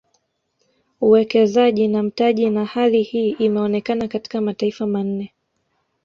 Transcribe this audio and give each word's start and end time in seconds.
Uwekezaji 1.01 1.87
na 1.87 2.03
mtaji 2.03 2.49
na 2.49 2.65
hali 2.65 3.01
hii 3.03 3.29
imeonekana 3.29 4.07
katika 4.07 4.41
mataifa 4.41 4.87
manne 4.87 5.33